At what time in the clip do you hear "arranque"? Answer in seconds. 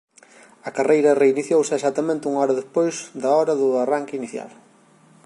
3.83-4.17